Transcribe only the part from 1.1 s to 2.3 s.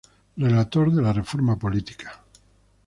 reforma política.